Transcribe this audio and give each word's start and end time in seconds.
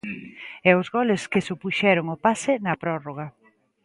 E 0.69 0.69
os 0.79 0.87
goles 0.95 1.21
que 1.31 1.45
supuxeron 1.49 2.05
o 2.15 2.17
pase, 2.25 2.53
na 2.65 2.73
prórroga. 2.83 3.27